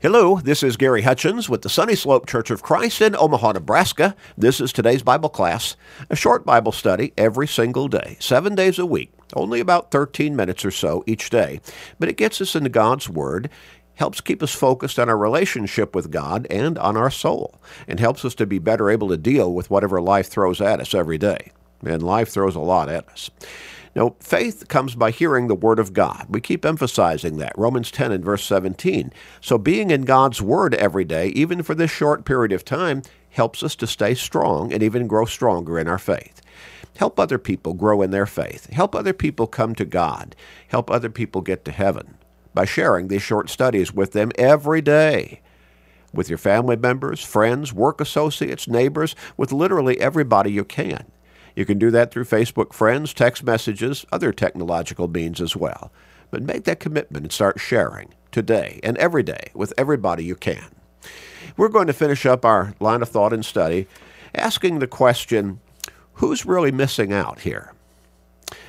Hello, 0.00 0.38
this 0.38 0.62
is 0.62 0.76
Gary 0.76 1.02
Hutchins 1.02 1.48
with 1.48 1.62
the 1.62 1.68
Sunny 1.68 1.96
Slope 1.96 2.28
Church 2.28 2.52
of 2.52 2.62
Christ 2.62 3.00
in 3.00 3.16
Omaha, 3.16 3.50
Nebraska. 3.50 4.14
This 4.36 4.60
is 4.60 4.72
today's 4.72 5.02
Bible 5.02 5.28
class, 5.28 5.74
a 6.08 6.14
short 6.14 6.46
Bible 6.46 6.70
study 6.70 7.12
every 7.18 7.48
single 7.48 7.88
day, 7.88 8.16
seven 8.20 8.54
days 8.54 8.78
a 8.78 8.86
week, 8.86 9.10
only 9.34 9.58
about 9.58 9.90
13 9.90 10.36
minutes 10.36 10.64
or 10.64 10.70
so 10.70 11.02
each 11.08 11.30
day. 11.30 11.60
But 11.98 12.08
it 12.08 12.16
gets 12.16 12.40
us 12.40 12.54
into 12.54 12.68
God's 12.68 13.08
Word, 13.08 13.50
helps 13.96 14.20
keep 14.20 14.40
us 14.40 14.54
focused 14.54 15.00
on 15.00 15.08
our 15.08 15.18
relationship 15.18 15.96
with 15.96 16.12
God 16.12 16.46
and 16.48 16.78
on 16.78 16.96
our 16.96 17.10
soul, 17.10 17.60
and 17.88 17.98
helps 17.98 18.24
us 18.24 18.36
to 18.36 18.46
be 18.46 18.60
better 18.60 18.90
able 18.90 19.08
to 19.08 19.16
deal 19.16 19.52
with 19.52 19.68
whatever 19.68 20.00
life 20.00 20.28
throws 20.28 20.60
at 20.60 20.78
us 20.78 20.94
every 20.94 21.18
day. 21.18 21.50
And 21.84 22.04
life 22.04 22.28
throws 22.28 22.54
a 22.54 22.60
lot 22.60 22.88
at 22.88 23.08
us. 23.08 23.30
Now, 23.94 24.16
faith 24.20 24.68
comes 24.68 24.94
by 24.94 25.10
hearing 25.10 25.48
the 25.48 25.54
Word 25.54 25.78
of 25.78 25.92
God. 25.92 26.26
We 26.28 26.40
keep 26.40 26.64
emphasizing 26.64 27.38
that. 27.38 27.56
Romans 27.56 27.90
10 27.90 28.12
and 28.12 28.24
verse 28.24 28.44
17. 28.44 29.12
So, 29.40 29.58
being 29.58 29.90
in 29.90 30.02
God's 30.02 30.42
Word 30.42 30.74
every 30.74 31.04
day, 31.04 31.28
even 31.28 31.62
for 31.62 31.74
this 31.74 31.90
short 31.90 32.24
period 32.24 32.52
of 32.52 32.64
time, 32.64 33.02
helps 33.30 33.62
us 33.62 33.74
to 33.76 33.86
stay 33.86 34.14
strong 34.14 34.72
and 34.72 34.82
even 34.82 35.06
grow 35.06 35.24
stronger 35.24 35.78
in 35.78 35.88
our 35.88 35.98
faith. 35.98 36.40
Help 36.96 37.18
other 37.20 37.38
people 37.38 37.74
grow 37.74 38.02
in 38.02 38.10
their 38.10 38.26
faith. 38.26 38.68
Help 38.70 38.94
other 38.94 39.12
people 39.12 39.46
come 39.46 39.74
to 39.74 39.84
God. 39.84 40.34
Help 40.68 40.90
other 40.90 41.10
people 41.10 41.40
get 41.40 41.64
to 41.64 41.72
heaven 41.72 42.16
by 42.54 42.64
sharing 42.64 43.08
these 43.08 43.22
short 43.22 43.48
studies 43.48 43.92
with 43.92 44.12
them 44.12 44.32
every 44.36 44.80
day 44.80 45.40
with 46.12 46.28
your 46.28 46.38
family 46.38 46.76
members, 46.76 47.22
friends, 47.22 47.72
work 47.72 48.00
associates, 48.00 48.66
neighbors, 48.66 49.14
with 49.36 49.52
literally 49.52 50.00
everybody 50.00 50.50
you 50.50 50.64
can. 50.64 51.04
You 51.58 51.66
can 51.66 51.76
do 51.80 51.90
that 51.90 52.12
through 52.12 52.26
Facebook 52.26 52.72
friends, 52.72 53.12
text 53.12 53.42
messages, 53.42 54.06
other 54.12 54.32
technological 54.32 55.08
means 55.08 55.40
as 55.40 55.56
well. 55.56 55.90
But 56.30 56.44
make 56.44 56.62
that 56.66 56.78
commitment 56.78 57.24
and 57.24 57.32
start 57.32 57.58
sharing 57.58 58.14
today 58.30 58.78
and 58.84 58.96
every 58.98 59.24
day 59.24 59.50
with 59.54 59.72
everybody 59.76 60.22
you 60.22 60.36
can. 60.36 60.68
We're 61.56 61.68
going 61.68 61.88
to 61.88 61.92
finish 61.92 62.24
up 62.24 62.44
our 62.44 62.74
line 62.78 63.02
of 63.02 63.08
thought 63.08 63.32
and 63.32 63.44
study 63.44 63.88
asking 64.36 64.78
the 64.78 64.86
question 64.86 65.58
who's 66.12 66.46
really 66.46 66.70
missing 66.70 67.12
out 67.12 67.40
here? 67.40 67.72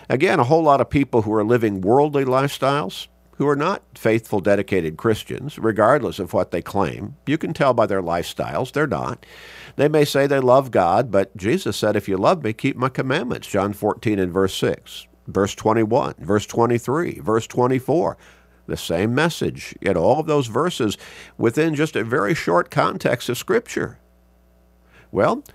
Again, 0.09 0.39
a 0.39 0.43
whole 0.43 0.63
lot 0.63 0.81
of 0.81 0.89
people 0.89 1.21
who 1.21 1.33
are 1.35 1.43
living 1.43 1.81
worldly 1.81 2.25
lifestyles, 2.25 3.05
who 3.39 3.47
are 3.47 3.55
not 3.55 3.81
faithful, 3.97 4.41
dedicated 4.41 4.97
Christians, 4.97 5.57
regardless 5.57 6.19
of 6.19 6.33
what 6.33 6.51
they 6.51 6.61
claim. 6.61 7.15
You 7.25 7.37
can 7.37 7.53
tell 7.53 7.73
by 7.73 7.85
their 7.85 8.01
lifestyles, 8.01 8.73
they're 8.73 8.85
not. 8.85 9.25
They 9.77 9.87
may 9.87 10.03
say 10.03 10.27
they 10.27 10.41
love 10.41 10.71
God, 10.71 11.09
but 11.09 11.35
Jesus 11.37 11.77
said, 11.77 11.95
If 11.95 12.09
you 12.09 12.17
love 12.17 12.43
me, 12.43 12.51
keep 12.51 12.75
my 12.75 12.89
commandments. 12.89 13.47
John 13.47 13.71
14 13.71 14.19
and 14.19 14.33
verse 14.33 14.53
6, 14.55 15.07
verse 15.27 15.55
21, 15.55 16.15
verse 16.19 16.45
23, 16.45 17.19
verse 17.19 17.47
24. 17.47 18.17
The 18.67 18.75
same 18.75 19.15
message 19.15 19.73
in 19.81 19.95
all 19.95 20.19
of 20.19 20.27
those 20.27 20.47
verses 20.47 20.97
within 21.37 21.75
just 21.75 21.95
a 21.95 22.03
very 22.03 22.35
short 22.35 22.69
context 22.69 23.29
of 23.29 23.37
Scripture. 23.37 23.99
Well, 25.13 25.45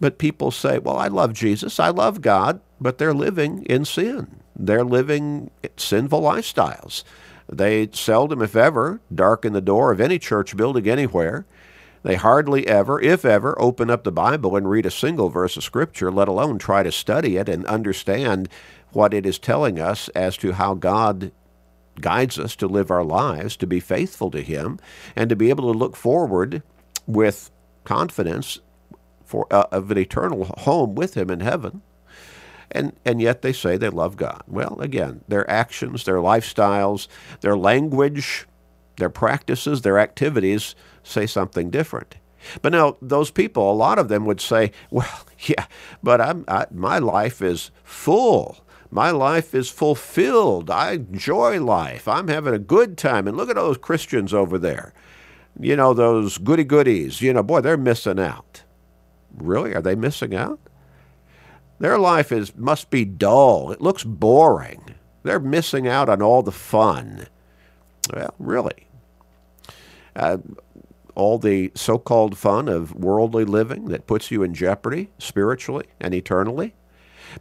but 0.00 0.16
people 0.16 0.50
say, 0.50 0.78
Well, 0.78 0.96
I 0.96 1.08
love 1.08 1.34
Jesus, 1.34 1.78
I 1.78 1.90
love 1.90 2.22
God, 2.22 2.62
but 2.80 2.98
they're 2.98 3.14
living 3.14 3.64
in 3.64 3.84
sin. 3.84 4.40
They're 4.56 4.84
living 4.84 5.50
sinful 5.76 6.20
lifestyles. 6.20 7.04
They 7.50 7.88
seldom, 7.92 8.42
if 8.42 8.54
ever, 8.54 9.00
darken 9.14 9.52
the 9.52 9.60
door 9.60 9.92
of 9.92 10.00
any 10.00 10.18
church 10.18 10.56
building 10.56 10.88
anywhere. 10.88 11.46
They 12.02 12.16
hardly 12.16 12.66
ever, 12.66 13.00
if 13.00 13.24
ever, 13.24 13.60
open 13.60 13.90
up 13.90 14.04
the 14.04 14.12
Bible 14.12 14.56
and 14.56 14.68
read 14.68 14.86
a 14.86 14.90
single 14.90 15.28
verse 15.28 15.56
of 15.56 15.64
Scripture, 15.64 16.10
let 16.10 16.28
alone 16.28 16.58
try 16.58 16.82
to 16.82 16.92
study 16.92 17.36
it 17.36 17.48
and 17.48 17.66
understand 17.66 18.48
what 18.92 19.12
it 19.12 19.26
is 19.26 19.38
telling 19.38 19.80
us 19.80 20.08
as 20.10 20.36
to 20.38 20.52
how 20.52 20.74
God 20.74 21.32
guides 22.00 22.38
us 22.38 22.54
to 22.56 22.68
live 22.68 22.90
our 22.90 23.04
lives, 23.04 23.56
to 23.56 23.66
be 23.66 23.80
faithful 23.80 24.30
to 24.30 24.42
Him, 24.42 24.78
and 25.16 25.28
to 25.28 25.36
be 25.36 25.50
able 25.50 25.72
to 25.72 25.78
look 25.78 25.96
forward 25.96 26.62
with 27.06 27.50
confidence 27.84 28.60
for 29.24 29.46
uh, 29.50 29.64
of 29.72 29.90
an 29.90 29.98
eternal 29.98 30.44
home 30.58 30.94
with 30.94 31.16
Him 31.16 31.30
in 31.30 31.40
heaven 31.40 31.82
and 32.70 32.92
and 33.04 33.20
yet 33.20 33.42
they 33.42 33.52
say 33.52 33.76
they 33.76 33.88
love 33.88 34.16
God. 34.16 34.42
Well, 34.46 34.78
again, 34.80 35.22
their 35.28 35.48
actions, 35.50 36.04
their 36.04 36.16
lifestyles, 36.16 37.08
their 37.40 37.56
language, 37.56 38.46
their 38.96 39.10
practices, 39.10 39.82
their 39.82 39.98
activities 39.98 40.74
say 41.02 41.26
something 41.26 41.70
different. 41.70 42.16
But 42.62 42.72
now 42.72 42.96
those 43.02 43.30
people, 43.30 43.70
a 43.70 43.74
lot 43.74 43.98
of 43.98 44.08
them 44.08 44.24
would 44.26 44.40
say, 44.40 44.72
"Well, 44.90 45.24
yeah, 45.40 45.66
but 46.02 46.20
I'm 46.20 46.44
I, 46.48 46.66
my 46.70 46.98
life 46.98 47.42
is 47.42 47.70
full." 47.84 48.64
My 48.90 49.10
life 49.10 49.54
is 49.54 49.68
fulfilled. 49.68 50.70
I 50.70 50.92
enjoy 50.92 51.62
life. 51.62 52.08
I'm 52.08 52.28
having 52.28 52.54
a 52.54 52.58
good 52.58 52.96
time. 52.96 53.28
And 53.28 53.36
look 53.36 53.50
at 53.50 53.58
all 53.58 53.66
those 53.66 53.76
Christians 53.76 54.32
over 54.32 54.56
there. 54.58 54.94
You 55.60 55.76
know, 55.76 55.92
those 55.92 56.38
goody 56.38 56.64
goodies. 56.64 57.20
You 57.20 57.34
know, 57.34 57.42
boy, 57.42 57.60
they're 57.60 57.76
missing 57.76 58.18
out. 58.18 58.62
Really? 59.36 59.74
Are 59.74 59.82
they 59.82 59.94
missing 59.94 60.34
out? 60.34 60.58
Their 61.78 61.98
life 61.98 62.32
is 62.32 62.56
must 62.56 62.90
be 62.90 63.04
dull. 63.04 63.70
It 63.70 63.80
looks 63.80 64.04
boring. 64.04 64.94
They're 65.22 65.40
missing 65.40 65.86
out 65.86 66.08
on 66.08 66.22
all 66.22 66.42
the 66.42 66.52
fun. 66.52 67.26
Well, 68.12 68.34
really. 68.38 68.86
Uh, 70.16 70.38
all 71.14 71.38
the 71.38 71.72
so 71.74 71.98
called 71.98 72.38
fun 72.38 72.68
of 72.68 72.94
worldly 72.94 73.44
living 73.44 73.86
that 73.86 74.06
puts 74.06 74.30
you 74.30 74.42
in 74.42 74.54
jeopardy 74.54 75.10
spiritually 75.18 75.86
and 76.00 76.14
eternally, 76.14 76.74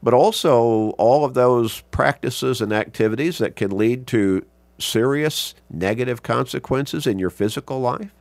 but 0.02 0.14
also 0.14 0.90
all 0.98 1.24
of 1.24 1.36
those 1.36 1.82
practices 1.92 2.60
and 2.60 2.74
activities 2.74 3.38
that 3.38 3.56
can 3.56 3.76
lead 3.76 4.08
to 4.08 4.44
serious 4.80 5.54
negative 5.70 6.24
consequences 6.24 7.06
in 7.06 7.20
your 7.20 7.30
physical 7.30 7.80
life, 7.80 8.12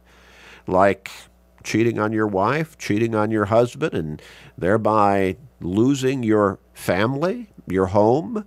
like 0.66 1.10
cheating 1.66 1.98
on 1.98 2.12
your 2.12 2.26
wife, 2.26 2.78
cheating 2.78 3.14
on 3.14 3.30
your 3.30 3.46
husband, 3.46 3.92
and 3.92 4.22
thereby 4.56 5.36
losing 5.60 6.22
your 6.22 6.58
family, 6.72 7.48
your 7.66 7.86
home, 7.86 8.46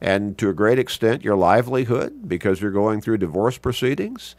and 0.00 0.38
to 0.38 0.48
a 0.48 0.54
great 0.54 0.78
extent 0.78 1.24
your 1.24 1.36
livelihood 1.36 2.28
because 2.28 2.60
you're 2.60 2.70
going 2.70 3.00
through 3.00 3.18
divorce 3.18 3.58
proceedings. 3.58 4.36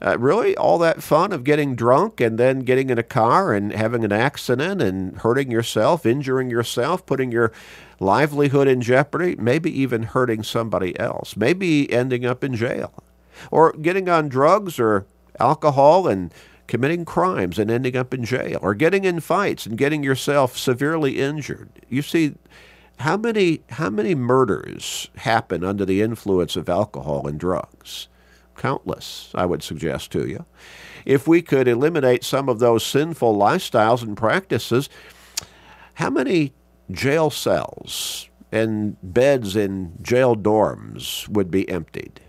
Uh, 0.00 0.16
really, 0.16 0.56
all 0.56 0.78
that 0.78 1.02
fun 1.02 1.32
of 1.32 1.42
getting 1.42 1.74
drunk 1.74 2.20
and 2.20 2.38
then 2.38 2.60
getting 2.60 2.88
in 2.88 2.98
a 2.98 3.02
car 3.02 3.52
and 3.52 3.72
having 3.72 4.04
an 4.04 4.12
accident 4.12 4.80
and 4.80 5.18
hurting 5.18 5.50
yourself, 5.50 6.06
injuring 6.06 6.48
yourself, 6.48 7.04
putting 7.04 7.32
your 7.32 7.50
livelihood 7.98 8.68
in 8.68 8.80
jeopardy, 8.80 9.34
maybe 9.36 9.76
even 9.76 10.04
hurting 10.04 10.44
somebody 10.44 10.96
else, 11.00 11.36
maybe 11.36 11.92
ending 11.92 12.24
up 12.24 12.44
in 12.44 12.54
jail, 12.54 12.92
or 13.50 13.72
getting 13.72 14.08
on 14.08 14.28
drugs 14.28 14.78
or 14.78 15.04
alcohol 15.40 16.06
and 16.06 16.32
committing 16.68 17.04
crimes 17.04 17.58
and 17.58 17.70
ending 17.70 17.96
up 17.96 18.14
in 18.14 18.24
jail, 18.24 18.60
or 18.62 18.74
getting 18.74 19.04
in 19.04 19.18
fights 19.18 19.66
and 19.66 19.76
getting 19.76 20.04
yourself 20.04 20.56
severely 20.56 21.18
injured. 21.18 21.70
You 21.88 22.02
see, 22.02 22.34
how 22.98 23.16
many 23.16 23.62
how 23.70 23.90
many 23.90 24.14
murders 24.14 25.08
happen 25.16 25.64
under 25.64 25.84
the 25.84 26.02
influence 26.02 26.54
of 26.54 26.68
alcohol 26.68 27.26
and 27.26 27.40
drugs? 27.40 28.08
Countless, 28.56 29.30
I 29.34 29.46
would 29.46 29.62
suggest 29.62 30.10
to 30.12 30.28
you. 30.28 30.44
If 31.04 31.26
we 31.26 31.42
could 31.42 31.68
eliminate 31.68 32.24
some 32.24 32.48
of 32.48 32.58
those 32.58 32.84
sinful 32.84 33.36
lifestyles 33.36 34.02
and 34.02 34.16
practices, 34.16 34.88
how 35.94 36.10
many 36.10 36.52
jail 36.90 37.30
cells 37.30 38.28
and 38.50 38.96
beds 39.02 39.56
in 39.56 39.92
jail 40.02 40.34
dorms 40.36 41.28
would 41.28 41.50
be 41.50 41.68
emptied? 41.68 42.20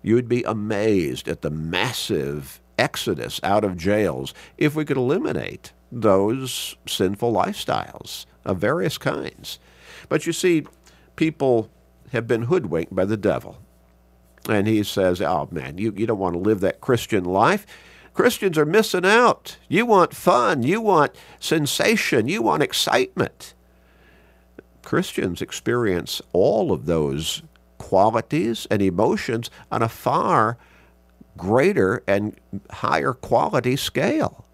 You 0.00 0.14
would 0.14 0.28
be 0.28 0.44
amazed 0.44 1.26
at 1.28 1.42
the 1.42 1.50
massive 1.50 2.60
exodus 2.78 3.40
out 3.42 3.64
of 3.64 3.76
jails 3.76 4.32
if 4.56 4.74
we 4.74 4.84
could 4.84 4.96
eliminate 4.96 5.72
those 5.90 6.76
sinful 6.86 7.32
lifestyles 7.32 8.26
of 8.44 8.58
various 8.58 8.98
kinds. 8.98 9.58
But 10.08 10.26
you 10.26 10.32
see, 10.32 10.64
people 11.16 11.70
have 12.12 12.26
been 12.26 12.42
hoodwinked 12.42 12.94
by 12.94 13.04
the 13.04 13.16
devil. 13.16 13.58
And 14.48 14.66
he 14.66 14.82
says, 14.82 15.20
oh 15.20 15.48
man, 15.50 15.78
you, 15.78 15.92
you 15.96 16.06
don't 16.06 16.18
want 16.18 16.34
to 16.34 16.38
live 16.38 16.60
that 16.60 16.80
Christian 16.80 17.24
life. 17.24 17.66
Christians 18.14 18.58
are 18.58 18.66
missing 18.66 19.04
out. 19.04 19.58
You 19.68 19.86
want 19.86 20.14
fun. 20.14 20.62
You 20.62 20.80
want 20.80 21.14
sensation. 21.38 22.28
You 22.28 22.42
want 22.42 22.62
excitement. 22.62 23.54
Christians 24.82 25.42
experience 25.42 26.22
all 26.32 26.72
of 26.72 26.86
those 26.86 27.42
qualities 27.76 28.66
and 28.70 28.82
emotions 28.82 29.50
on 29.70 29.82
a 29.82 29.88
far 29.88 30.56
greater 31.38 32.02
and 32.06 32.36
higher 32.70 33.14
quality 33.14 33.76
scale. 33.76 34.44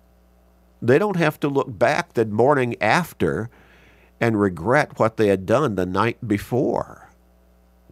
They 0.81 0.99
don't 0.99 1.17
have 1.17 1.41
to 1.41 1.49
look 1.49 1.77
back 1.79 2.13
the 2.13 2.27
morning 2.27 2.77
after 2.81 3.51
and 4.21 4.41
regret 4.41 4.99
what 4.99 5.17
they 5.17 5.29
had 5.29 5.47
done 5.47 5.75
the 5.75 5.87
night 5.87 6.29
before 6.29 7.09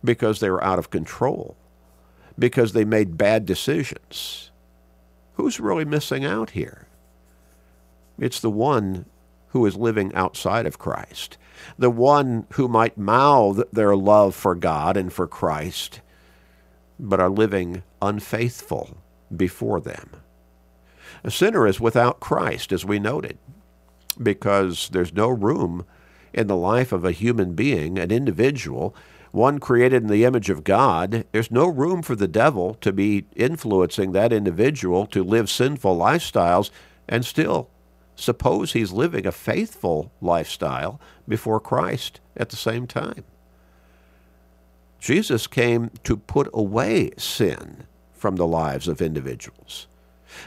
because 0.05 0.41
they 0.41 0.51
were 0.51 0.63
out 0.63 0.79
of 0.79 0.91
control, 0.91 1.57
because 2.39 2.73
they 2.73 2.85
made 2.85 3.17
bad 3.17 3.47
decisions. 3.47 4.51
Who's 5.35 5.61
really 5.61 5.85
missing 5.85 6.25
out 6.25 6.51
here? 6.51 6.87
It's 8.19 8.41
the 8.41 8.51
one 8.51 9.07
who 9.49 9.65
is 9.67 9.77
living 9.77 10.15
outside 10.15 10.67
of 10.67 10.79
Christ, 10.79 11.39
the 11.79 11.91
one 11.91 12.47
who 12.53 12.69
might 12.69 12.99
mouth 12.99 13.63
their 13.73 13.97
love 13.97 14.35
for 14.35 14.55
God 14.55 14.97
and 14.97 15.13
for 15.13 15.27
Christ, 15.27 16.01
but 17.03 17.21
are 17.21 17.29
living 17.29 17.83
unfaithful, 18.01 18.97
before 19.37 19.81
them. 19.81 20.11
A 21.25 21.31
sinner 21.31 21.67
is 21.67 21.81
without 21.81 22.21
Christ, 22.21 22.73
as 22.73 22.85
we 22.85 22.99
noted, 22.99 23.39
because 24.23 24.89
there's 24.91 25.13
no 25.13 25.29
room 25.29 25.85
in 26.33 26.47
the 26.47 26.57
life 26.57 26.93
of 26.93 27.05
a 27.05 27.13
human 27.13 27.55
being, 27.55 27.99
an 27.99 28.11
individual, 28.11 28.95
one 29.31 29.59
created 29.59 30.03
in 30.03 30.09
the 30.09 30.25
image 30.25 30.51
of 30.51 30.65
God. 30.65 31.25
There's 31.33 31.51
no 31.51 31.67
room 31.67 32.03
for 32.03 32.15
the 32.15 32.29
devil 32.29 32.75
to 32.81 32.93
be 32.93 33.25
influencing 33.35 34.13
that 34.13 34.33
individual 34.33 35.07
to 35.07 35.25
live 35.25 35.51
sinful 35.51 35.97
lifestyles 35.97 36.71
and 37.09 37.25
still 37.25 37.69
suppose 38.15 38.73
he's 38.73 38.93
living 38.93 39.27
a 39.27 39.33
faithful 39.33 40.13
lifestyle 40.21 41.01
before 41.27 41.61
Christ 41.61 42.21
at 42.37 42.51
the 42.51 42.57
same 42.57 42.87
time. 42.87 43.25
Jesus 45.03 45.49
came 45.49 45.91
to 46.05 46.17
put 46.17 46.49
away 46.55 47.11
sin 47.19 47.89
from 48.13 48.37
the 48.37 48.47
lives 48.47 48.87
of 48.87 49.03
individuals. 49.03 49.89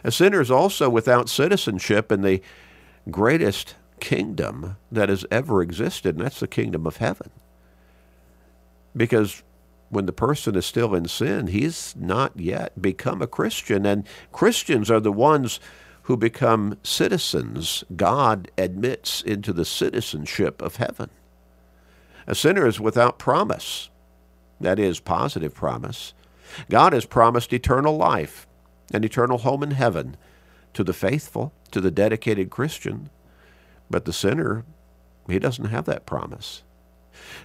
A 0.02 0.14
sinner 0.14 0.40
is 0.40 0.50
also 0.50 0.90
without 0.90 1.28
citizenship 1.28 2.10
in 2.10 2.22
the 2.22 2.42
greatest 3.12 3.76
kingdom 4.00 4.78
that 4.90 5.10
has 5.10 5.26
ever 5.30 5.62
existed, 5.62 6.16
and 6.16 6.24
that's 6.24 6.40
the 6.40 6.48
kingdom 6.48 6.88
of 6.88 6.98
heaven. 6.98 7.32
Because 8.96 9.44
when 9.90 10.06
the 10.06 10.14
person 10.14 10.56
is 10.56 10.66
still 10.66 10.96
in 10.96 11.10
sin, 11.10 11.48
he's 11.48 11.94
not 11.98 12.40
yet 12.40 12.82
become 12.82 13.22
a 13.22 13.28
Christian, 13.28 13.86
and 13.86 14.08
Christians 14.32 14.90
are 14.90 15.02
the 15.02 15.12
ones 15.12 15.60
who 16.04 16.16
become 16.16 16.78
citizens 16.82 17.84
God 17.98 18.50
admits 18.58 19.22
into 19.22 19.52
the 19.52 19.66
citizenship 19.66 20.62
of 20.62 20.78
heaven. 20.78 21.10
A 22.26 22.36
sinner 22.36 22.66
is 22.66 22.80
without 22.80 23.20
promise, 23.20 23.90
that 24.60 24.80
is, 24.80 25.00
positive 25.00 25.54
promise. 25.54 26.14
God 26.70 26.94
has 26.94 27.06
promised 27.06 27.54
eternal 27.54 27.98
life, 27.98 28.48
an 28.94 29.04
eternal 29.04 29.40
home 29.40 29.64
in 29.64 29.72
heaven 29.72 30.16
to 30.74 30.84
the 30.84 30.94
faithful, 30.94 31.54
to 31.72 31.82
the 31.82 31.92
dedicated 31.92 32.50
Christian. 32.50 33.10
But 33.90 34.06
the 34.06 34.14
sinner, 34.14 34.66
he 35.30 35.40
doesn't 35.40 35.66
have 35.66 35.86
that 35.86 36.06
promise. 36.06 36.64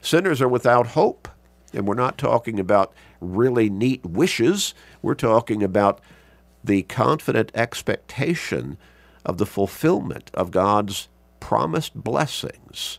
Sinners 0.01 0.41
are 0.41 0.49
without 0.49 0.89
hope. 0.89 1.29
And 1.73 1.87
we're 1.87 1.95
not 1.95 2.19
talking 2.19 2.59
about 2.59 2.93
really 3.21 3.71
neat 3.71 4.05
wishes. 4.05 4.75
We're 5.03 5.15
talking 5.15 5.63
about 5.63 6.01
the 6.65 6.83
confident 6.83 7.53
expectation 7.55 8.77
of 9.25 9.39
the 9.39 9.47
fulfillment 9.47 10.31
of 10.35 10.51
God's 10.51 11.09
promised 11.39 11.95
blessings 11.95 12.99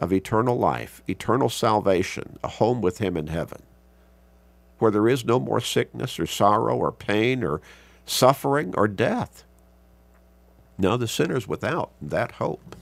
of 0.00 0.12
eternal 0.12 0.58
life, 0.58 1.02
eternal 1.06 1.50
salvation, 1.50 2.38
a 2.42 2.48
home 2.48 2.80
with 2.80 2.98
Him 2.98 3.16
in 3.16 3.28
heaven, 3.28 3.62
where 4.78 4.90
there 4.90 5.08
is 5.08 5.24
no 5.24 5.38
more 5.38 5.60
sickness 5.60 6.18
or 6.18 6.26
sorrow 6.26 6.76
or 6.76 6.90
pain 6.90 7.44
or 7.44 7.60
suffering 8.06 8.74
or 8.76 8.88
death. 8.88 9.44
No, 10.78 10.96
the 10.96 11.06
sinner's 11.06 11.46
without 11.46 11.92
that 12.00 12.32
hope. 12.32 12.74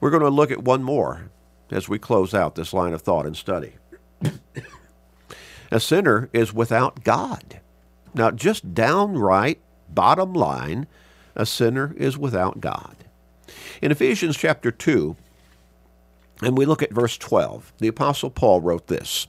We're 0.00 0.10
going 0.10 0.24
to 0.24 0.28
look 0.28 0.50
at 0.50 0.64
one 0.64 0.82
more 0.82 1.30
as 1.70 1.88
we 1.88 1.98
close 1.98 2.34
out 2.34 2.56
this 2.56 2.72
line 2.72 2.92
of 2.92 3.02
thought 3.02 3.24
and 3.24 3.36
study. 3.36 3.74
a 5.70 5.80
sinner 5.80 6.28
is 6.32 6.52
without 6.52 7.04
God. 7.04 7.60
Now, 8.12 8.32
just 8.32 8.74
downright, 8.74 9.60
bottom 9.88 10.32
line, 10.32 10.88
a 11.36 11.46
sinner 11.46 11.94
is 11.96 12.18
without 12.18 12.60
God. 12.60 12.96
In 13.80 13.92
Ephesians 13.92 14.36
chapter 14.36 14.70
2, 14.72 15.16
and 16.42 16.56
we 16.56 16.66
look 16.66 16.82
at 16.82 16.92
verse 16.92 17.16
12, 17.16 17.72
the 17.78 17.88
Apostle 17.88 18.30
Paul 18.30 18.60
wrote 18.60 18.86
this. 18.88 19.26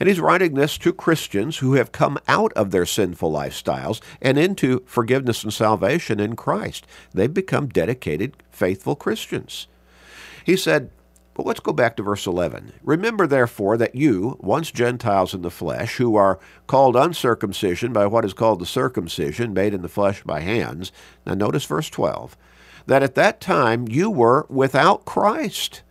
And 0.00 0.08
he's 0.08 0.20
writing 0.20 0.54
this 0.54 0.78
to 0.78 0.92
Christians 0.92 1.58
who 1.58 1.74
have 1.74 1.90
come 1.90 2.18
out 2.28 2.52
of 2.52 2.70
their 2.70 2.86
sinful 2.86 3.32
lifestyles 3.32 4.00
and 4.22 4.38
into 4.38 4.84
forgiveness 4.86 5.42
and 5.42 5.52
salvation 5.52 6.20
in 6.20 6.36
Christ. 6.36 6.86
They've 7.12 7.32
become 7.32 7.68
dedicated, 7.68 8.36
faithful 8.50 8.94
Christians. 8.94 9.66
He 10.44 10.56
said, 10.56 10.90
but 11.38 11.46
let's 11.46 11.60
go 11.60 11.72
back 11.72 11.96
to 11.96 12.02
verse 12.02 12.26
11. 12.26 12.72
Remember, 12.82 13.24
therefore, 13.24 13.76
that 13.76 13.94
you, 13.94 14.36
once 14.40 14.72
Gentiles 14.72 15.34
in 15.34 15.42
the 15.42 15.52
flesh, 15.52 15.96
who 15.96 16.16
are 16.16 16.40
called 16.66 16.96
uncircumcision 16.96 17.92
by 17.92 18.06
what 18.08 18.24
is 18.24 18.34
called 18.34 18.58
the 18.58 18.66
circumcision, 18.66 19.54
made 19.54 19.72
in 19.72 19.82
the 19.82 19.88
flesh 19.88 20.24
by 20.24 20.40
hands. 20.40 20.90
Now, 21.24 21.34
notice 21.34 21.64
verse 21.64 21.88
12. 21.90 22.36
That 22.86 23.04
at 23.04 23.14
that 23.14 23.40
time 23.40 23.86
you 23.86 24.10
were 24.10 24.46
without 24.48 25.04
Christ. 25.04 25.82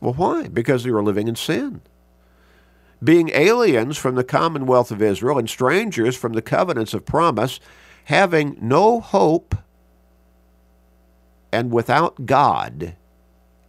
Well, 0.00 0.14
why? 0.14 0.48
Because 0.48 0.84
you 0.84 0.94
were 0.94 1.02
living 1.02 1.28
in 1.28 1.36
sin. 1.36 1.82
Being 3.02 3.30
aliens 3.30 3.96
from 3.96 4.14
the 4.14 4.24
commonwealth 4.24 4.90
of 4.90 5.02
Israel 5.02 5.38
and 5.38 5.48
strangers 5.48 6.16
from 6.16 6.32
the 6.32 6.42
covenants 6.42 6.94
of 6.94 7.06
promise, 7.06 7.60
having 8.04 8.56
no 8.60 9.00
hope 9.00 9.54
and 11.52 11.70
without 11.70 12.26
God 12.26 12.96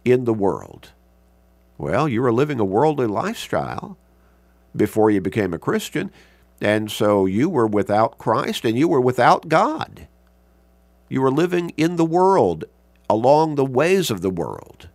in 0.04 0.24
the 0.24 0.34
world. 0.34 0.92
Well, 1.78 2.08
you 2.08 2.22
were 2.22 2.32
living 2.32 2.60
a 2.60 2.64
worldly 2.64 3.06
lifestyle 3.06 3.96
before 4.74 5.10
you 5.10 5.20
became 5.20 5.52
a 5.52 5.58
Christian, 5.58 6.10
and 6.60 6.90
so 6.90 7.26
you 7.26 7.48
were 7.50 7.66
without 7.66 8.18
Christ 8.18 8.64
and 8.64 8.78
you 8.78 8.88
were 8.88 9.00
without 9.00 9.48
God. 9.48 10.06
You 11.08 11.20
were 11.20 11.30
living 11.30 11.70
in 11.76 11.96
the 11.96 12.04
world, 12.04 12.64
along 13.10 13.56
the 13.56 13.64
ways 13.64 14.10
of 14.10 14.22
the 14.22 14.30
world. 14.30 14.88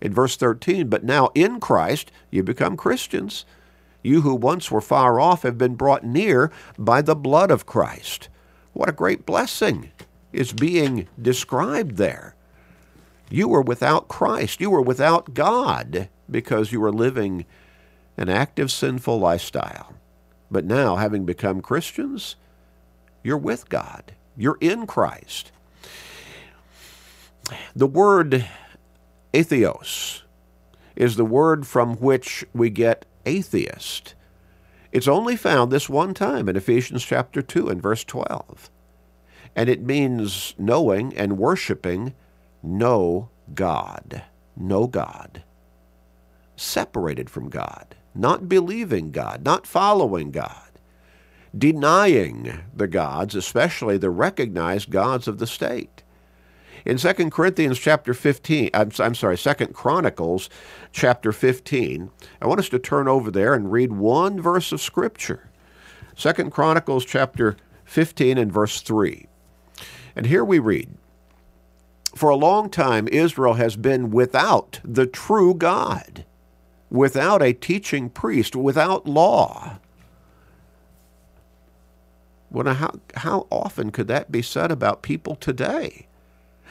In 0.00 0.12
verse 0.12 0.36
13, 0.36 0.88
but 0.88 1.04
now 1.04 1.30
in 1.34 1.60
Christ 1.60 2.12
you 2.30 2.42
become 2.42 2.76
Christians. 2.76 3.44
You 4.02 4.20
who 4.20 4.34
once 4.34 4.70
were 4.70 4.80
far 4.80 5.18
off 5.18 5.42
have 5.42 5.58
been 5.58 5.74
brought 5.74 6.04
near 6.04 6.52
by 6.78 7.02
the 7.02 7.16
blood 7.16 7.50
of 7.50 7.66
Christ. 7.66 8.28
What 8.72 8.88
a 8.88 8.92
great 8.92 9.26
blessing 9.26 9.90
is 10.32 10.52
being 10.52 11.08
described 11.20 11.96
there. 11.96 12.34
You 13.30 13.48
were 13.48 13.60
without 13.60 14.08
Christ. 14.08 14.60
You 14.60 14.70
were 14.70 14.80
without 14.80 15.34
God 15.34 16.08
because 16.30 16.72
you 16.72 16.80
were 16.80 16.92
living 16.92 17.44
an 18.16 18.28
active 18.28 18.70
sinful 18.70 19.18
lifestyle. 19.18 19.94
But 20.50 20.64
now, 20.64 20.96
having 20.96 21.24
become 21.24 21.60
Christians, 21.60 22.36
you're 23.22 23.36
with 23.36 23.68
God. 23.68 24.12
You're 24.36 24.58
in 24.60 24.86
Christ. 24.86 25.52
The 27.74 27.86
word 27.86 28.46
atheos 29.32 30.22
is 30.96 31.16
the 31.16 31.24
word 31.24 31.66
from 31.66 31.96
which 31.96 32.44
we 32.52 32.70
get 32.70 33.06
atheist. 33.24 34.14
It's 34.90 35.08
only 35.08 35.36
found 35.36 35.70
this 35.70 35.88
one 35.88 36.14
time 36.14 36.48
in 36.48 36.56
Ephesians 36.56 37.04
chapter 37.04 37.42
2 37.42 37.68
and 37.68 37.80
verse 37.82 38.04
12. 38.04 38.70
And 39.54 39.68
it 39.68 39.82
means 39.82 40.54
knowing 40.58 41.16
and 41.16 41.38
worshiping 41.38 42.14
no 42.62 43.28
God. 43.54 44.24
No 44.56 44.86
God 44.86 45.44
separated 46.56 47.30
from 47.30 47.48
God, 47.48 47.94
not 48.14 48.48
believing 48.48 49.10
God, 49.10 49.44
not 49.44 49.66
following 49.66 50.30
God, 50.30 50.72
denying 51.56 52.60
the 52.74 52.88
gods, 52.88 53.34
especially 53.34 53.96
the 53.98 54.10
recognized 54.10 54.90
gods 54.90 55.28
of 55.28 55.38
the 55.38 55.46
state. 55.46 56.02
In 56.88 56.96
2 56.96 57.12
Corinthians 57.28 57.78
chapter 57.78 58.14
15, 58.14 58.70
I'm, 58.72 58.90
I'm 58.98 59.14
sorry, 59.14 59.36
2 59.36 59.52
Chronicles 59.74 60.48
chapter 60.90 61.32
15, 61.32 62.10
I 62.40 62.46
want 62.46 62.60
us 62.60 62.70
to 62.70 62.78
turn 62.78 63.06
over 63.06 63.30
there 63.30 63.52
and 63.52 63.70
read 63.70 63.92
one 63.92 64.40
verse 64.40 64.72
of 64.72 64.80
Scripture. 64.80 65.50
2 66.16 66.32
Chronicles 66.48 67.04
chapter 67.04 67.58
15 67.84 68.38
and 68.38 68.50
verse 68.50 68.80
3. 68.80 69.26
And 70.16 70.24
here 70.24 70.42
we 70.42 70.58
read, 70.58 70.88
For 72.14 72.30
a 72.30 72.36
long 72.36 72.70
time 72.70 73.06
Israel 73.08 73.54
has 73.54 73.76
been 73.76 74.10
without 74.10 74.80
the 74.82 75.06
true 75.06 75.52
God 75.52 76.24
without 76.90 77.42
a 77.42 77.52
teaching 77.52 78.08
priest, 78.08 78.56
without 78.56 79.06
law. 79.06 79.78
Well, 82.50 82.72
how, 82.74 82.94
how 83.14 83.46
often 83.50 83.90
could 83.90 84.08
that 84.08 84.32
be 84.32 84.40
said 84.40 84.70
about 84.70 85.02
people 85.02 85.36
today? 85.36 86.07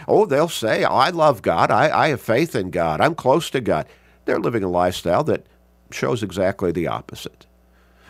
Oh, 0.08 0.26
they'll 0.26 0.50
say, 0.50 0.84
oh, 0.84 0.94
I 0.94 1.10
love 1.10 1.42
God. 1.42 1.72
I, 1.72 2.06
I 2.06 2.08
have 2.10 2.22
faith 2.22 2.56
in 2.56 2.72
God. 2.72 3.02
I'm 3.02 3.16
close 3.16 3.50
to 3.52 3.62
God. 3.62 3.88
They're 4.26 4.40
living 4.40 4.64
a 4.64 4.70
lifestyle 4.70 5.24
that 5.26 5.46
shows 5.92 6.24
exactly 6.24 6.72
the 6.72 6.88
opposite. 6.88 7.46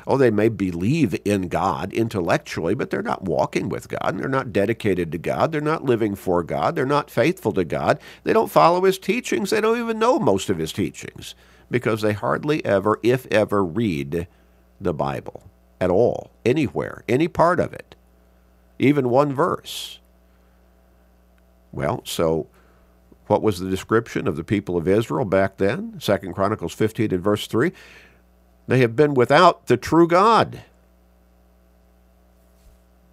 Oh, 0.09 0.17
they 0.17 0.31
may 0.31 0.47
believe 0.47 1.19
in 1.25 1.49
God 1.49 1.91
intellectually, 1.91 2.73
but 2.73 2.89
they're 2.89 3.01
not 3.01 3.23
walking 3.23 3.67
with 3.67 3.89
God. 3.89 4.17
They're 4.17 4.29
not 4.29 4.53
dedicated 4.53 5.11
to 5.11 5.17
God. 5.17 5.51
They're 5.51 5.59
not 5.59 5.83
living 5.83 6.15
for 6.15 6.43
God. 6.43 6.75
They're 6.75 6.85
not 6.85 7.11
faithful 7.11 7.51
to 7.53 7.65
God. 7.65 7.99
They 8.23 8.31
don't 8.31 8.49
follow 8.49 8.85
His 8.85 8.97
teachings. 8.97 9.49
They 9.49 9.59
don't 9.59 9.77
even 9.77 9.99
know 9.99 10.17
most 10.17 10.49
of 10.49 10.59
His 10.59 10.71
teachings 10.71 11.35
because 11.69 12.01
they 12.01 12.13
hardly 12.13 12.63
ever, 12.65 12.99
if 13.03 13.27
ever, 13.27 13.63
read 13.65 14.27
the 14.79 14.93
Bible 14.93 15.43
at 15.81 15.89
all, 15.89 16.31
anywhere, 16.45 17.03
any 17.09 17.27
part 17.27 17.59
of 17.59 17.73
it, 17.73 17.95
even 18.79 19.09
one 19.09 19.33
verse. 19.33 19.99
Well, 21.71 22.01
so 22.05 22.47
what 23.27 23.41
was 23.43 23.59
the 23.59 23.69
description 23.69 24.27
of 24.27 24.35
the 24.37 24.43
people 24.43 24.77
of 24.77 24.87
Israel 24.87 25.25
back 25.25 25.57
then? 25.57 25.99
Second 25.99 26.33
Chronicles 26.33 26.73
15 26.73 27.13
and 27.13 27.23
verse 27.23 27.47
3. 27.47 27.71
They 28.67 28.79
have 28.79 28.95
been 28.95 29.13
without 29.15 29.67
the 29.67 29.77
true 29.77 30.07
God. 30.07 30.61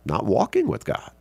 not 0.04 0.24
walking 0.26 0.68
with 0.68 0.84
God. 0.84 1.12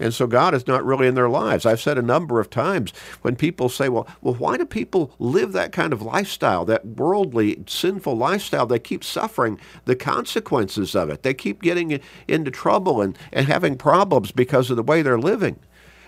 And 0.00 0.14
so 0.14 0.26
God 0.26 0.54
is 0.54 0.66
not 0.66 0.84
really 0.84 1.06
in 1.06 1.14
their 1.14 1.28
lives. 1.28 1.66
I've 1.66 1.80
said 1.80 1.98
a 1.98 2.02
number 2.02 2.40
of 2.40 2.50
times 2.50 2.92
when 3.22 3.36
people 3.36 3.68
say, 3.68 3.88
well, 3.88 4.08
well, 4.22 4.34
why 4.34 4.56
do 4.56 4.66
people 4.66 5.14
live 5.18 5.52
that 5.52 5.72
kind 5.72 5.92
of 5.92 6.02
lifestyle, 6.02 6.64
that 6.66 6.86
worldly, 6.86 7.62
sinful 7.66 8.16
lifestyle? 8.16 8.66
They 8.66 8.78
keep 8.78 9.04
suffering 9.04 9.60
the 9.86 9.96
consequences 9.96 10.94
of 10.96 11.10
it. 11.10 11.22
They 11.22 11.34
keep 11.34 11.62
getting 11.62 12.00
into 12.28 12.50
trouble 12.50 13.02
and, 13.02 13.18
and 13.32 13.46
having 13.46 13.76
problems 13.76 14.32
because 14.32 14.70
of 14.70 14.76
the 14.76 14.82
way 14.82 15.02
they're 15.02 15.18
living. 15.18 15.60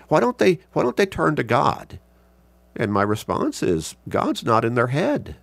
Why 0.07 0.19
don't 0.19 0.37
they 0.37 0.59
why 0.73 0.83
don't 0.83 0.97
they 0.97 1.05
turn 1.05 1.35
to 1.35 1.43
God? 1.43 1.99
And 2.75 2.91
my 2.91 3.03
response 3.03 3.61
is 3.61 3.95
God's 4.09 4.43
not 4.43 4.65
in 4.65 4.75
their 4.75 4.87
head. 4.87 5.35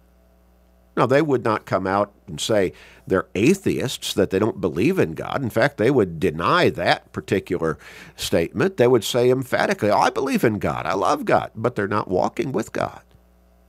Now, 0.96 1.06
they 1.06 1.22
would 1.22 1.44
not 1.44 1.66
come 1.66 1.86
out 1.86 2.12
and 2.26 2.40
say 2.40 2.72
they're 3.06 3.28
atheists, 3.34 4.12
that 4.12 4.30
they 4.30 4.38
don't 4.38 4.60
believe 4.60 4.98
in 4.98 5.14
God. 5.14 5.42
In 5.42 5.48
fact, 5.48 5.76
they 5.76 5.90
would 5.90 6.18
deny 6.18 6.68
that 6.68 7.12
particular 7.12 7.78
statement. 8.16 8.76
They 8.76 8.88
would 8.88 9.04
say 9.04 9.30
emphatically, 9.30 9.90
oh, 9.90 9.98
I 9.98 10.10
believe 10.10 10.44
in 10.44 10.58
God, 10.58 10.86
I 10.86 10.94
love 10.94 11.24
God, 11.24 11.52
but 11.54 11.76
they're 11.76 11.88
not 11.88 12.08
walking 12.08 12.52
with 12.52 12.72
God. 12.72 13.02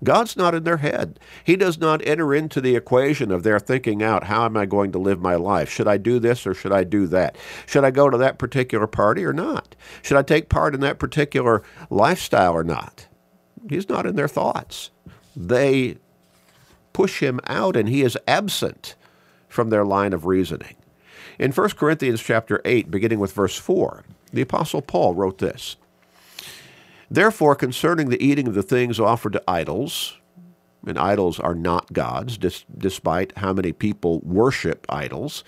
God's 0.04 0.36
not 0.36 0.56
in 0.56 0.64
their 0.64 0.78
head. 0.78 1.20
He 1.44 1.56
does 1.56 1.78
not 1.78 2.06
enter 2.06 2.34
into 2.34 2.60
the 2.60 2.76
equation 2.76 3.32
of 3.32 3.44
their 3.44 3.60
thinking 3.60 4.02
out, 4.02 4.24
how 4.26 4.46
am 4.46 4.58
I 4.58 4.66
going 4.66 4.92
to 4.94 5.00
live 5.00 5.22
my 5.22 5.36
life? 5.36 5.70
Should 5.70 5.88
I 5.88 5.98
do 5.98 6.18
this 6.18 6.48
or 6.48 6.54
should 6.54 6.72
I 6.72 6.84
do 6.84 7.06
that? 7.08 7.38
Should 7.68 7.84
I 7.84 7.92
go 7.92 8.10
to 8.10 8.18
that 8.18 8.40
particular 8.40 8.88
party 8.88 9.24
or 9.24 9.34
not? 9.34 9.76
Should 10.02 10.18
I 10.18 10.24
take 10.24 10.50
part 10.50 10.74
in 10.74 10.82
that 10.82 10.98
particular 11.00 11.62
lifestyle 11.90 12.54
or 12.54 12.64
not? 12.64 13.08
He's 13.70 13.90
not 13.90 14.08
in 14.08 14.16
their 14.16 14.28
thoughts. 14.28 14.90
They 15.36 15.98
push 16.94 17.20
him 17.20 17.40
out 17.46 17.76
and 17.76 17.88
he 17.88 18.02
is 18.02 18.18
absent 18.28 18.96
from 19.48 19.70
their 19.70 19.86
line 19.86 20.14
of 20.14 20.26
reasoning. 20.26 20.76
In 21.38 21.52
1 21.52 21.70
Corinthians 21.72 22.22
chapter 22.22 22.60
8, 22.66 22.90
beginning 22.90 23.20
with 23.20 23.34
verse 23.34 23.58
4, 23.58 24.04
the 24.34 24.42
apostle 24.42 24.82
Paul 24.82 25.14
wrote 25.14 25.38
this: 25.38 25.76
Therefore 27.12 27.56
concerning 27.56 28.08
the 28.08 28.24
eating 28.24 28.48
of 28.48 28.54
the 28.54 28.64
things 28.64 28.98
offered 28.98 29.34
to 29.34 29.44
idols, 29.46 30.18
and 30.88 30.98
idols 30.98 31.42
are 31.42 31.54
not 31.54 31.92
gods, 31.92 32.38
dis- 32.38 32.64
despite 32.78 33.38
how 33.38 33.52
many 33.52 33.74
people 33.74 34.22
worship 34.22 34.86
idols, 34.88 35.44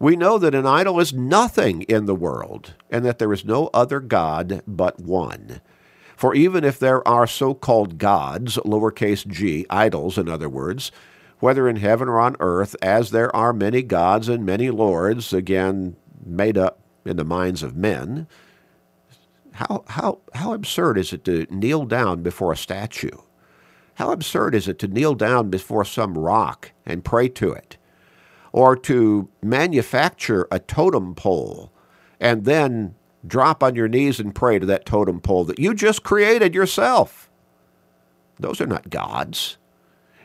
we 0.00 0.16
know 0.16 0.38
that 0.38 0.54
an 0.54 0.64
idol 0.64 0.98
is 0.98 1.12
nothing 1.12 1.82
in 1.82 2.06
the 2.06 2.14
world, 2.14 2.72
and 2.90 3.04
that 3.04 3.18
there 3.18 3.32
is 3.32 3.44
no 3.44 3.68
other 3.74 4.00
God 4.00 4.62
but 4.66 5.00
one. 5.00 5.60
For 6.16 6.34
even 6.34 6.64
if 6.64 6.78
there 6.78 7.06
are 7.06 7.26
so 7.26 7.52
called 7.52 7.98
gods, 7.98 8.56
lowercase 8.64 9.26
g, 9.26 9.66
idols, 9.68 10.16
in 10.16 10.30
other 10.30 10.48
words, 10.48 10.90
whether 11.40 11.68
in 11.68 11.76
heaven 11.76 12.08
or 12.08 12.18
on 12.18 12.36
earth, 12.40 12.74
as 12.80 13.10
there 13.10 13.34
are 13.36 13.52
many 13.52 13.82
gods 13.82 14.30
and 14.30 14.46
many 14.46 14.70
lords, 14.70 15.34
again, 15.34 15.94
made 16.24 16.56
up 16.56 16.80
in 17.04 17.18
the 17.18 17.24
minds 17.24 17.62
of 17.62 17.76
men, 17.76 18.26
how, 19.52 19.84
how, 19.88 20.20
how 20.34 20.52
absurd 20.54 20.98
is 20.98 21.12
it 21.12 21.24
to 21.24 21.46
kneel 21.50 21.84
down 21.84 22.22
before 22.22 22.52
a 22.52 22.56
statue? 22.56 23.16
How 23.94 24.10
absurd 24.10 24.54
is 24.54 24.68
it 24.68 24.78
to 24.80 24.88
kneel 24.88 25.14
down 25.14 25.50
before 25.50 25.84
some 25.84 26.16
rock 26.16 26.72
and 26.86 27.04
pray 27.04 27.28
to 27.28 27.52
it? 27.52 27.76
Or 28.52 28.76
to 28.76 29.28
manufacture 29.42 30.46
a 30.50 30.58
totem 30.58 31.14
pole 31.14 31.72
and 32.20 32.44
then 32.44 32.94
drop 33.26 33.62
on 33.62 33.74
your 33.74 33.88
knees 33.88 34.20
and 34.20 34.34
pray 34.34 34.58
to 34.58 34.66
that 34.66 34.86
totem 34.86 35.20
pole 35.20 35.44
that 35.44 35.58
you 35.58 35.74
just 35.74 36.02
created 36.02 36.54
yourself. 36.54 37.30
Those 38.38 38.60
are 38.60 38.66
not 38.66 38.90
gods. 38.90 39.58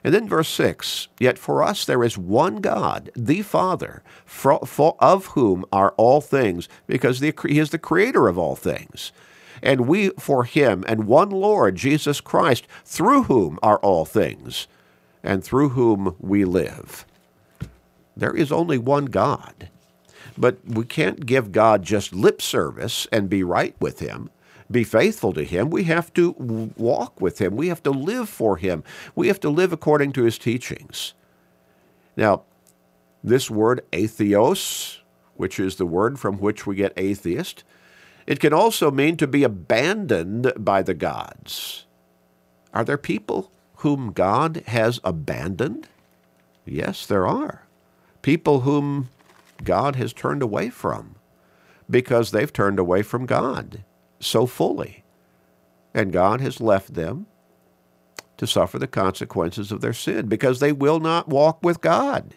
And 0.04 0.14
then 0.14 0.28
verse 0.28 0.50
6 0.50 1.08
Yet 1.20 1.38
for 1.38 1.64
us 1.64 1.86
there 1.86 2.04
is 2.04 2.18
one 2.18 2.58
God, 2.58 3.12
the 3.16 3.42
Father, 3.42 4.04
for, 4.26 4.60
for, 4.66 4.96
of 5.00 5.28
whom 5.28 5.66
are 5.72 5.94
all 5.98 6.22
things, 6.22 6.70
because 6.86 7.20
the, 7.20 7.34
he 7.48 7.60
is 7.60 7.72
the 7.72 7.80
creator 7.80 8.28
of 8.28 8.38
all 8.38 8.56
things. 8.56 9.12
And 9.62 9.88
we 9.88 10.10
for 10.20 10.44
him, 10.44 10.84
and 10.88 11.08
one 11.08 11.32
Lord, 11.32 11.76
Jesus 11.76 12.22
Christ, 12.22 12.68
through 12.86 13.24
whom 13.24 13.58
are 13.64 13.80
all 13.80 14.06
things, 14.06 14.68
and 15.24 15.44
through 15.44 15.70
whom 15.70 16.16
we 16.20 16.46
live. 16.46 17.06
There 18.16 18.36
is 18.36 18.52
only 18.52 18.78
one 18.78 19.06
God. 19.06 19.70
But 20.38 20.58
we 20.66 20.86
can't 20.86 21.26
give 21.26 21.52
God 21.52 21.84
just 21.84 22.14
lip 22.14 22.42
service 22.42 23.08
and 23.12 23.30
be 23.30 23.44
right 23.44 23.76
with 23.80 24.00
Him, 24.00 24.30
be 24.70 24.84
faithful 24.84 25.34
to 25.34 25.44
Him. 25.44 25.70
We 25.70 25.86
have 25.86 26.14
to 26.14 26.32
walk 26.78 27.20
with 27.22 27.40
Him. 27.40 27.56
We 27.56 27.70
have 27.70 27.84
to 27.84 27.92
live 27.92 28.30
for 28.30 28.58
Him. 28.58 28.84
We 29.16 29.28
have 29.28 29.40
to 29.42 29.50
live 29.50 29.72
according 29.72 30.14
to 30.14 30.24
His 30.24 30.38
teachings. 30.38 31.14
Now, 32.16 32.44
this 33.24 33.50
word 33.50 33.86
atheos, 33.92 34.98
which 35.36 35.60
is 35.60 35.76
the 35.76 35.86
word 35.86 36.20
from 36.20 36.40
which 36.40 36.66
we 36.66 36.76
get 36.76 36.94
atheist, 36.98 37.64
it 38.26 38.40
can 38.40 38.54
also 38.54 38.92
mean 38.92 39.16
to 39.18 39.28
be 39.28 39.44
abandoned 39.44 40.52
by 40.58 40.82
the 40.82 40.94
gods. 40.94 41.86
Are 42.74 42.84
there 42.84 42.98
people 42.98 43.52
whom 43.78 44.12
God 44.12 44.64
has 44.68 45.00
abandoned? 45.04 45.88
Yes, 46.66 47.06
there 47.06 47.26
are. 47.26 47.64
People 48.22 48.62
whom 48.62 49.10
God 49.64 49.96
has 49.96 50.12
turned 50.12 50.42
away 50.42 50.70
from 50.70 51.16
because 51.90 52.32
they've 52.32 52.52
turned 52.52 52.80
away 52.80 53.02
from 53.02 53.26
God 53.26 53.84
so 54.20 54.46
fully. 54.46 55.04
And 55.94 56.12
God 56.12 56.42
has 56.42 56.62
left 56.62 56.94
them 56.94 57.28
to 58.38 58.48
suffer 58.48 58.78
the 58.78 58.88
consequences 58.88 59.72
of 59.72 59.82
their 59.82 59.94
sin 59.94 60.28
because 60.28 60.60
they 60.60 60.72
will 60.72 61.00
not 61.00 61.28
walk 61.28 61.64
with 61.64 61.82
God. 61.82 62.36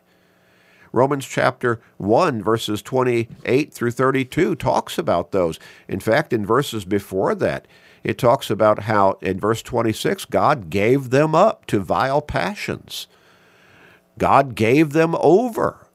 Romans 0.93 1.27
chapter 1.27 1.81
1, 1.99 2.43
verses 2.43 2.83
28 2.83 3.73
through 3.73 3.91
32 3.93 4.57
talks 4.57 4.99
about 4.99 5.31
those. 5.31 5.59
In 5.89 6.01
fact, 6.01 6.33
in 6.33 6.45
verses 6.45 6.85
before 6.85 7.35
that, 7.37 7.69
it 8.03 8.19
talks 8.19 8.51
about 8.51 8.85
how, 8.85 9.19
in 9.21 9.39
verse 9.39 9.63
26, 9.63 10.25
God 10.25 10.71
gave 10.71 11.11
them 11.11 11.35
up 11.35 11.67
to 11.67 11.81
vile 11.81 12.23
passions. 12.23 13.07
God 14.19 14.55
gave 14.55 14.93
them 14.93 15.15
over 15.21 15.87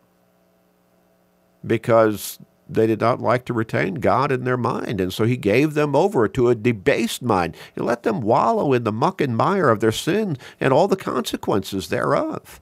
because 1.65 2.39
they 2.67 2.87
did 2.87 2.99
not 2.99 3.21
like 3.21 3.45
to 3.45 3.53
retain 3.53 3.95
God 3.95 4.31
in 4.31 4.43
their 4.43 4.57
mind. 4.57 4.99
And 4.99 5.13
so 5.13 5.25
he 5.25 5.37
gave 5.37 5.73
them 5.73 5.95
over 5.95 6.27
to 6.27 6.49
a 6.49 6.55
debased 6.55 7.21
mind. 7.21 7.55
He 7.73 7.81
let 7.81 8.03
them 8.03 8.21
wallow 8.21 8.73
in 8.73 8.83
the 8.83 8.91
muck 8.91 9.21
and 9.21 9.37
mire 9.37 9.69
of 9.69 9.79
their 9.79 9.91
sin 9.91 10.37
and 10.59 10.73
all 10.73 10.87
the 10.87 10.95
consequences 10.95 11.89
thereof. 11.89 12.59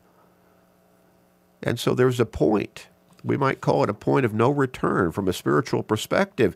And 1.61 1.79
so 1.79 1.93
there's 1.93 2.19
a 2.19 2.25
point, 2.25 2.87
we 3.23 3.37
might 3.37 3.61
call 3.61 3.83
it 3.83 3.89
a 3.89 3.93
point 3.93 4.25
of 4.25 4.33
no 4.33 4.49
return 4.49 5.11
from 5.13 5.29
a 5.29 5.33
spiritual 5.33 5.81
perspective, 5.83 6.55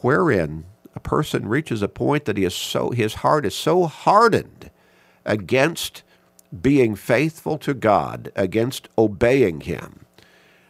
wherein 0.00 0.64
a 0.94 1.00
person 1.00 1.46
reaches 1.46 1.82
a 1.82 1.88
point 1.88 2.24
that 2.24 2.38
he 2.38 2.44
is 2.44 2.54
so 2.54 2.90
his 2.90 3.14
heart 3.16 3.44
is 3.44 3.54
so 3.54 3.84
hardened 3.84 4.70
against 5.26 6.02
being 6.62 6.94
faithful 6.94 7.58
to 7.58 7.74
God, 7.74 8.32
against 8.36 8.88
obeying 8.96 9.62
him 9.62 10.03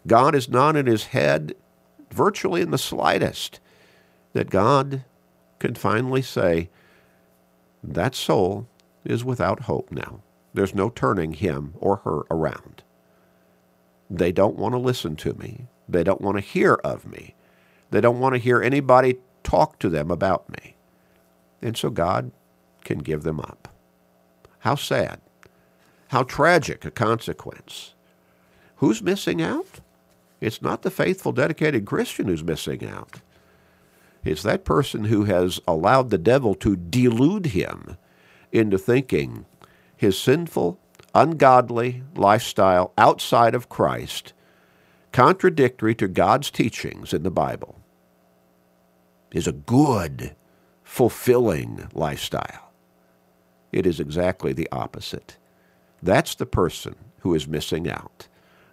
God 0.07 0.35
is 0.35 0.49
not 0.49 0.77
in 0.77 0.87
his 0.87 1.07
head 1.07 1.55
virtually 2.11 2.61
in 2.61 2.71
the 2.71 2.79
slightest, 2.79 3.61
that 4.33 4.51
God 4.51 5.05
can 5.59 5.75
finally 5.75 6.23
say, 6.23 6.69
that 7.83 8.15
soul 8.15 8.67
is 9.05 9.25
without 9.25 9.61
hope 9.61 9.91
now. 9.91 10.21
There's 10.53 10.75
no 10.75 10.89
turning 10.89 11.35
him 11.35 11.75
or 11.79 11.97
her 11.97 12.21
around. 12.31 12.83
They 14.09 14.33
don't 14.33 14.57
want 14.57 14.75
to 14.75 14.79
listen 14.79 15.17
to 15.17 15.35
me. 15.35 15.67
They 15.89 16.05
don't 16.05 16.21
want 16.21 16.37
to 16.37 16.41
hear 16.41 16.75
of 16.85 17.07
me. 17.07 17.35
They 17.91 18.01
don't 18.01 18.21
want 18.21 18.35
to 18.35 18.41
hear 18.41 18.63
anybody 18.63 19.17
talk 19.43 19.79
to 19.81 19.89
them 19.89 20.11
about 20.11 20.49
me. 20.49 20.77
And 21.61 21.77
so 21.77 21.91
God 21.91 22.31
can 22.85 22.99
give 22.99 23.23
them 23.23 23.41
up. 23.41 23.69
How 24.61 24.75
sad. 24.75 25.21
How 26.09 26.23
tragic 26.23 26.85
a 26.85 26.91
consequence. 26.91 27.95
Who's 28.77 29.03
missing 29.03 29.43
out? 29.43 29.81
It's 30.41 30.63
not 30.63 30.83
the 30.83 30.91
faithful, 30.91 31.33
dedicated 31.33 31.87
Christian 31.87 32.27
who's 32.29 32.45
missing 32.45 32.87
out. 32.87 33.21
It's 34.25 34.43
that 34.43 34.65
person 34.65 35.05
who 35.05 35.25
has 35.25 35.61
allowed 35.67 36.11
the 36.11 36.19
devil 36.19 36.55
to 36.57 36.77
delude 36.77 37.47
him 37.47 37.97
into 38.53 38.79
thinking 38.79 39.47
his 39.97 40.19
sinful, 40.19 40.79
ungodly 41.15 42.03
lifestyle 42.15 42.93
outside 42.99 43.55
of 43.55 43.69
Christ, 43.69 44.33
contradictory 45.13 45.95
to 45.97 46.09
God's 46.09 46.51
teachings 46.51 47.13
in 47.13 47.23
the 47.23 47.31
Bible, 47.31 47.81
is 49.33 49.47
a 49.47 49.53
good, 49.53 50.35
fulfilling 50.83 51.89
lifestyle. 51.93 52.73
It 53.73 53.87
is 53.87 54.01
exactly 54.01 54.53
the 54.53 54.69
opposite. 54.73 55.37
That's 56.03 56.35
the 56.35 56.47
person 56.47 56.97
who 57.21 57.35
is 57.35 57.49
missing 57.49 57.89
out. 57.89 58.29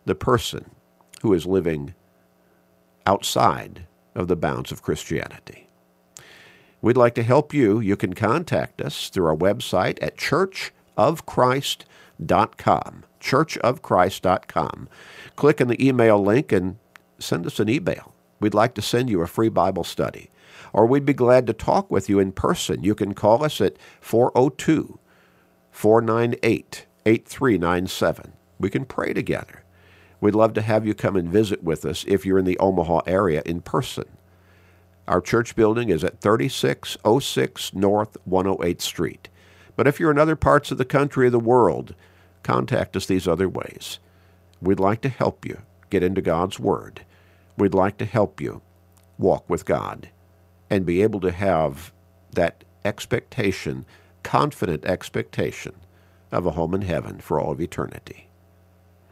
The 0.06 0.16
person 0.16 0.72
who 1.22 1.34
is 1.34 1.46
living 1.46 1.94
outside 3.06 3.86
of 4.16 4.28
the 4.28 4.36
bounds 4.36 4.72
of 4.72 4.82
Christianity. 4.82 5.68
We'd 6.82 6.98
like 6.98 7.14
to 7.16 7.24
help 7.24 7.54
you. 7.54 7.80
You 7.80 7.96
can 7.96 8.14
contact 8.14 8.82
us 8.82 9.08
through 9.10 9.28
our 9.28 9.36
website 9.36 10.00
at 10.02 10.18
churchofchrist.com. 10.18 13.04
Churchofchrist.com. 13.22 14.90
Click 15.36 15.62
on 15.62 15.68
the 15.68 15.88
email 15.88 16.24
link 16.24 16.52
and 16.52 16.78
send 17.20 17.46
us 17.46 17.60
an 17.60 17.70
email. 17.70 18.16
We'd 18.40 18.56
like 18.56 18.74
to 18.74 18.82
send 18.82 19.12
you 19.12 19.22
a 19.22 19.28
free 19.28 19.50
Bible 19.50 19.84
study. 19.84 20.32
Or 20.74 20.88
we'd 20.88 21.06
be 21.06 21.14
glad 21.14 21.46
to 21.48 21.54
talk 21.54 21.92
with 21.92 22.10
you 22.10 22.18
in 22.18 22.32
person. 22.32 22.84
You 22.84 22.96
can 22.96 23.14
call 23.14 23.44
us 23.44 23.62
at 23.62 23.76
402 24.00 24.98
498 25.70 26.88
8397. 27.06 28.34
We 28.60 28.70
can 28.70 28.86
pray 28.86 29.14
together. 29.14 29.61
We'd 30.22 30.36
love 30.36 30.54
to 30.54 30.62
have 30.62 30.86
you 30.86 30.94
come 30.94 31.16
and 31.16 31.28
visit 31.28 31.64
with 31.64 31.84
us 31.84 32.06
if 32.08 32.26
you're 32.26 32.38
in 32.38 32.46
the 32.46 32.60
Omaha 32.60 33.02
area 33.08 33.42
in 33.46 33.62
person. 33.62 34.06
Our 35.08 35.20
church 35.20 35.56
building 35.56 35.90
is 35.90 36.04
at 36.04 36.22
3606 36.22 37.74
North 37.74 38.16
108th 38.30 38.82
Street. 38.82 39.28
But 39.76 39.88
if 39.88 40.00
you're 40.00 40.12
in 40.12 40.20
other 40.20 40.36
parts 40.36 40.72
of 40.72 40.78
the 40.78 40.86
country 40.86 41.28
or 41.28 41.32
the 41.32 41.40
world, 41.40 41.96
contact 42.44 42.96
us 42.96 43.08
these 43.08 43.28
other 43.28 43.50
ways. 43.50 43.98
We'd 44.62 44.80
like 44.80 45.02
to 45.02 45.10
help 45.10 45.44
you 45.44 45.64
get 45.90 46.04
into 46.04 46.22
God's 46.22 46.60
Word. 46.60 47.02
We'd 47.58 47.74
like 47.74 47.98
to 47.98 48.06
help 48.06 48.40
you 48.40 48.62
walk 49.18 49.50
with 49.50 49.66
God 49.66 50.10
and 50.70 50.86
be 50.86 51.02
able 51.02 51.20
to 51.22 51.32
have 51.32 51.92
that 52.32 52.64
expectation, 52.86 53.86
confident 54.22 54.86
expectation 54.86 55.74
of 56.32 56.46
a 56.46 56.52
home 56.52 56.76
in 56.76 56.84
heaven 56.84 57.20
for 57.20 57.40
all 57.40 57.52
of 57.52 57.60
eternity. 57.60 58.28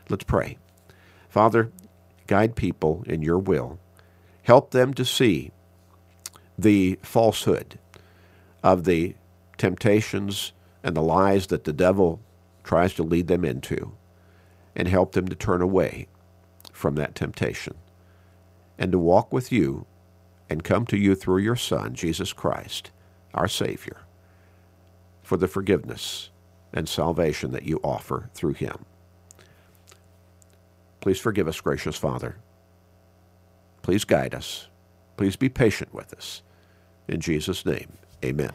Let's 0.08 0.24
pray. 0.24 0.58
Father, 1.30 1.72
guide 2.28 2.56
people 2.56 3.04
in 3.06 3.22
your 3.22 3.38
will. 3.38 3.80
Help 4.44 4.72
them 4.72 4.94
to 4.96 5.06
see 5.06 5.52
the 6.58 7.00
falsehood 7.02 7.80
of 8.64 8.84
the 8.84 9.16
temptations 9.58 10.52
and 10.84 10.96
the 10.96 11.02
lies 11.02 11.48
that 11.48 11.64
the 11.64 11.74
devil 11.74 12.20
tries 12.64 12.94
to 12.96 13.04
lead 13.04 13.28
them 13.28 13.46
into 13.46 13.94
and 14.76 14.88
help 14.88 15.14
them 15.14 15.28
to 15.28 15.36
turn 15.36 15.62
away 15.62 16.08
from 16.72 16.96
that 16.96 17.16
temptation 17.16 17.76
and 18.78 18.92
to 18.92 19.00
walk 19.00 19.32
with 19.32 19.52
you 19.52 19.86
and 20.50 20.64
come 20.64 20.86
to 20.86 20.98
you 20.98 21.14
through 21.14 21.38
your 21.38 21.56
Son, 21.56 21.94
Jesus 21.94 22.34
Christ, 22.34 22.92
our 23.34 23.48
Savior, 23.48 23.98
for 25.22 25.38
the 25.38 25.48
forgiveness 25.48 26.30
and 26.74 26.88
salvation 26.90 27.52
that 27.52 27.64
you 27.64 27.80
offer 27.84 28.30
through 28.34 28.54
him. 28.54 28.86
Please 31.02 31.20
forgive 31.20 31.48
us, 31.48 31.62
gracious 31.62 31.96
Father. 31.96 32.36
Please 33.82 34.04
guide 34.04 34.36
us. 34.36 34.68
Please 35.18 35.36
be 35.36 35.50
patient 35.50 35.94
with 35.94 36.14
us. 36.14 36.42
In 37.08 37.22
Jesus' 37.22 37.66
name, 37.66 37.94
amen. 38.24 38.52